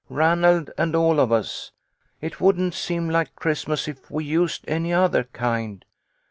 "Ranald 0.23 0.71
and 0.79 0.95
all 0.95 1.19
of 1.19 1.31
us. 1.31 1.73
It 2.21 2.41
wouldn't 2.41 2.73
seem 2.73 3.07
like 3.07 3.35
Christmas 3.35 3.87
if 3.87 4.09
we 4.09 4.23
used 4.25 4.65
any 4.67 4.91
other 4.91 5.25
kind. 5.25 5.85